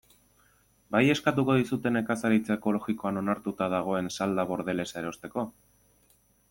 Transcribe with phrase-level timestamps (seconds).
[0.95, 5.47] Bai eskatuko dizute nekazaritza ekologikoan onartuta dagoen salda bordelesa erosteko?